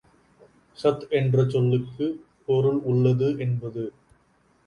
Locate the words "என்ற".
1.09-1.45